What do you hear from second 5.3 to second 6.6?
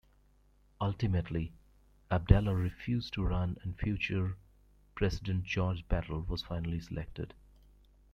Jorge Batlle was